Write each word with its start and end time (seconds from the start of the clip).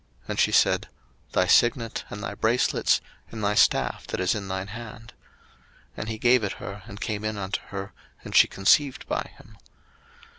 And 0.27 0.39
she 0.39 0.51
said, 0.51 0.87
Thy 1.33 1.45
signet, 1.45 2.05
and 2.09 2.23
thy 2.23 2.33
bracelets, 2.33 3.01
and 3.31 3.43
thy 3.43 3.53
staff 3.53 4.07
that 4.07 4.19
is 4.19 4.33
in 4.33 4.47
thine 4.47 4.69
hand. 4.69 5.13
And 5.95 6.09
he 6.09 6.17
gave 6.17 6.43
it 6.43 6.53
her, 6.53 6.81
and 6.87 6.99
came 6.99 7.23
in 7.23 7.37
unto 7.37 7.61
her, 7.67 7.93
and 8.23 8.35
she 8.35 8.47
conceived 8.47 9.07
by 9.07 9.29
him. 9.37 9.59